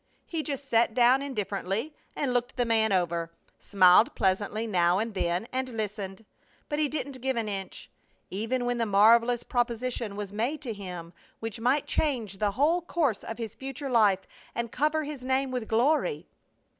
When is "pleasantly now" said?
4.15-4.97